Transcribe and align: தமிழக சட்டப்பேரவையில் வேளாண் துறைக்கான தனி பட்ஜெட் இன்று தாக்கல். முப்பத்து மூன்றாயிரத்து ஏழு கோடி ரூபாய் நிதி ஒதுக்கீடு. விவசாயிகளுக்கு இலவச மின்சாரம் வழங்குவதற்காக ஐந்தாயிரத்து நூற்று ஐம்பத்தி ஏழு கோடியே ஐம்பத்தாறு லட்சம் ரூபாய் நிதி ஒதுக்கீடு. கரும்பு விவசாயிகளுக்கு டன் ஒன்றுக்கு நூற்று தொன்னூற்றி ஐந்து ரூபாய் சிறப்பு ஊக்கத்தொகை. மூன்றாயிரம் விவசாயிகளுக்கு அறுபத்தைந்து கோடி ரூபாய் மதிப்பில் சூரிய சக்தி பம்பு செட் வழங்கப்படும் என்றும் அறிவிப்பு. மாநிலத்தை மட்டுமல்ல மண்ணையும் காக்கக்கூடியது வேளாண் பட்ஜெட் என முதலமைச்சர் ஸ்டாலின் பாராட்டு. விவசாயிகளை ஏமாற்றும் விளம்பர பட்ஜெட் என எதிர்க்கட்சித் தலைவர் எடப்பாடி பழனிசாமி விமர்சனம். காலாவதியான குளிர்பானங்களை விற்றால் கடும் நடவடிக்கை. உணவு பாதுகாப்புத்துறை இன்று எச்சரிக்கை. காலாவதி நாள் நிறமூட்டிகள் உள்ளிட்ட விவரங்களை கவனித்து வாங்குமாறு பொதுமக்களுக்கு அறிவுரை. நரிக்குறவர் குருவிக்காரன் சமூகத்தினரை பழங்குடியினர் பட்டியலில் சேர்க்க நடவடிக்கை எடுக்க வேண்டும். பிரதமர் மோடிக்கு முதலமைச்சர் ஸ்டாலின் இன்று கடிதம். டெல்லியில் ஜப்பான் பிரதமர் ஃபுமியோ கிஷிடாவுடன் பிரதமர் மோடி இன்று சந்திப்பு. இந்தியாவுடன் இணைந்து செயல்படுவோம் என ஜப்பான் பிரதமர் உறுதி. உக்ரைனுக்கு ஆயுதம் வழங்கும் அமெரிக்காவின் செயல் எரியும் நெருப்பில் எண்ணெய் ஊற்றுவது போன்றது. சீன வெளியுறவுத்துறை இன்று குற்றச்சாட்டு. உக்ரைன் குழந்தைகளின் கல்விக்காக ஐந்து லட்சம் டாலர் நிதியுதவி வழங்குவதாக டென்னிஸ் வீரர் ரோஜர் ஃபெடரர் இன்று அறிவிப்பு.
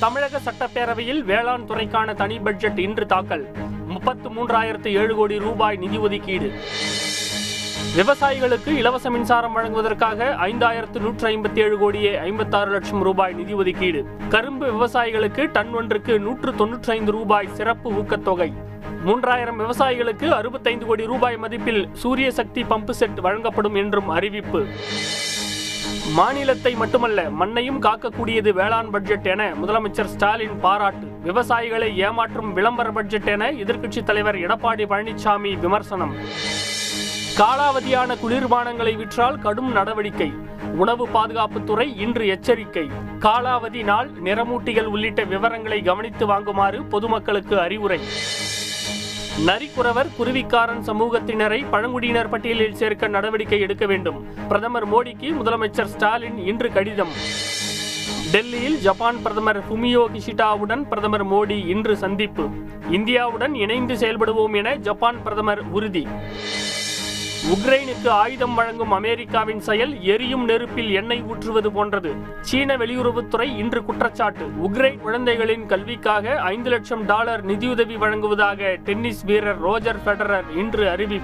தமிழக 0.00 0.38
சட்டப்பேரவையில் 0.38 1.24
வேளாண் 1.24 1.64
துறைக்கான 1.68 2.14
தனி 2.14 2.38
பட்ஜெட் 2.38 2.78
இன்று 2.78 3.06
தாக்கல். 3.06 3.44
முப்பத்து 3.86 4.28
மூன்றாயிரத்து 4.28 4.86
ஏழு 4.86 5.14
கோடி 5.14 5.38
ரூபாய் 5.38 5.76
நிதி 5.76 5.96
ஒதுக்கீடு. 5.96 6.52
விவசாயிகளுக்கு 7.96 8.68
இலவச 8.68 9.10
மின்சாரம் 9.10 9.52
வழங்குவதற்காக 9.52 10.36
ஐந்தாயிரத்து 10.40 11.00
நூற்று 11.00 11.28
ஐம்பத்தி 11.28 11.58
ஏழு 11.58 11.78
கோடியே 11.78 12.16
ஐம்பத்தாறு 12.16 12.70
லட்சம் 12.70 13.02
ரூபாய் 13.02 13.32
நிதி 13.32 13.52
ஒதுக்கீடு. 13.52 14.06
கரும்பு 14.28 14.66
விவசாயிகளுக்கு 14.66 15.50
டன் 15.52 15.74
ஒன்றுக்கு 15.74 16.18
நூற்று 16.18 16.52
தொன்னூற்றி 16.52 16.90
ஐந்து 16.90 17.12
ரூபாய் 17.12 17.48
சிறப்பு 17.52 17.90
ஊக்கத்தொகை. 17.92 18.52
மூன்றாயிரம் 19.06 19.58
விவசாயிகளுக்கு 19.58 20.28
அறுபத்தைந்து 20.28 20.86
கோடி 20.86 21.06
ரூபாய் 21.06 21.38
மதிப்பில் 21.42 21.88
சூரிய 21.92 22.30
சக்தி 22.30 22.62
பம்பு 22.62 22.90
செட் 22.90 23.20
வழங்கப்படும் 23.20 23.74
என்றும் 23.74 24.08
அறிவிப்பு. 24.08 24.66
மாநிலத்தை 26.14 26.74
மட்டுமல்ல 26.74 27.30
மண்ணையும் 27.30 27.82
காக்கக்கூடியது 27.82 28.52
வேளாண் 28.52 28.90
பட்ஜெட் 28.90 29.26
என 29.26 29.52
முதலமைச்சர் 29.52 30.04
ஸ்டாலின் 30.04 30.60
பாராட்டு. 30.60 31.06
விவசாயிகளை 31.24 31.88
ஏமாற்றும் 31.96 32.52
விளம்பர 32.52 32.90
பட்ஜெட் 32.90 33.26
என 33.26 33.52
எதிர்க்கட்சித் 33.52 34.02
தலைவர் 34.02 34.34
எடப்பாடி 34.34 34.84
பழனிசாமி 34.84 35.58
விமர்சனம். 35.58 36.14
காலாவதியான 37.38 38.16
குளிர்பானங்களை 38.22 38.96
விற்றால் 38.96 39.38
கடும் 39.38 39.72
நடவடிக்கை. 39.72 40.32
உணவு 40.76 41.08
பாதுகாப்புத்துறை 41.08 41.96
இன்று 41.96 42.26
எச்சரிக்கை. 42.26 42.90
காலாவதி 43.20 43.84
நாள் 43.84 44.10
நிறமூட்டிகள் 44.24 44.84
உள்ளிட்ட 44.84 45.24
விவரங்களை 45.24 45.82
கவனித்து 45.82 46.26
வாங்குமாறு 46.26 46.88
பொதுமக்களுக்கு 46.88 47.60
அறிவுரை. 47.60 48.00
நரிக்குறவர் 49.44 50.08
குருவிக்காரன் 50.18 50.82
சமூகத்தினரை 50.86 51.64
பழங்குடியினர் 51.70 52.28
பட்டியலில் 52.28 52.74
சேர்க்க 52.74 53.06
நடவடிக்கை 53.06 53.60
எடுக்க 53.60 53.86
வேண்டும். 53.86 54.26
பிரதமர் 54.48 54.88
மோடிக்கு 54.88 55.32
முதலமைச்சர் 55.42 55.84
ஸ்டாலின் 55.84 56.38
இன்று 56.38 56.72
கடிதம். 56.72 57.08
டெல்லியில் 58.32 58.80
ஜப்பான் 58.80 59.22
பிரதமர் 59.22 59.60
ஃபுமியோ 59.68 60.04
கிஷிடாவுடன் 60.12 60.88
பிரதமர் 60.88 61.26
மோடி 61.26 61.66
இன்று 61.66 61.96
சந்திப்பு. 61.96 62.48
இந்தியாவுடன் 62.90 63.54
இணைந்து 63.54 63.94
செயல்படுவோம் 63.94 64.54
என 64.54 64.76
ஜப்பான் 64.76 65.22
பிரதமர் 65.22 65.62
உறுதி. 65.70 66.06
உக்ரைனுக்கு 67.44 68.08
ஆயுதம் 68.08 68.54
வழங்கும் 68.54 68.92
அமெரிக்காவின் 68.92 69.60
செயல் 69.60 70.02
எரியும் 70.02 70.48
நெருப்பில் 70.48 70.90
எண்ணெய் 70.90 71.22
ஊற்றுவது 71.22 71.70
போன்றது. 71.70 72.14
சீன 72.40 72.76
வெளியுறவுத்துறை 72.76 73.56
இன்று 73.56 73.84
குற்றச்சாட்டு. 73.84 74.50
உக்ரைன் 74.62 74.98
குழந்தைகளின் 74.98 75.66
கல்விக்காக 75.66 76.36
ஐந்து 76.40 76.70
லட்சம் 76.70 77.06
டாலர் 77.06 77.44
நிதியுதவி 77.44 77.96
வழங்குவதாக 77.96 78.76
டென்னிஸ் 78.84 79.24
வீரர் 79.24 79.60
ரோஜர் 79.60 79.96
ஃபெடரர் 80.06 80.56
இன்று 80.56 80.88
அறிவிப்பு. 80.88 81.14